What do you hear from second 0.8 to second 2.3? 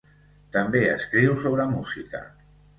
escriu sobre música.